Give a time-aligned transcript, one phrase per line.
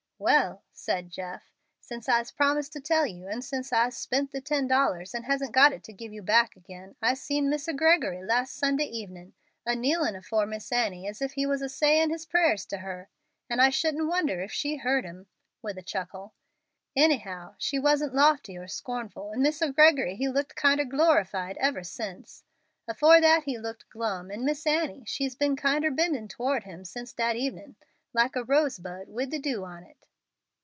[0.23, 4.67] "Well," said Jeff, "since I'se promised to tell you, and since I'se spent de ten
[4.67, 8.51] dollars, and hasn't got it to give you back again, I'se seen Misser Gregory las'
[8.51, 9.33] Sunday evenin',
[9.65, 13.09] a kneelin' afore Miss Annie as if he was a sayin' his prayers to her,
[13.49, 15.25] and I shouldn't wonder if she heard 'em
[15.63, 16.35] (with a chuckle);
[16.95, 22.43] anyhow she wasn't lofty and scornful, and Misser Gregory he's looked kinder glorified ever since;
[22.87, 27.11] afore that he looked glum, and Miss Annie, she's been kinder bendin' toward him since
[27.11, 27.75] dat evenin',
[28.13, 29.97] like a rosebud wid de dew on it."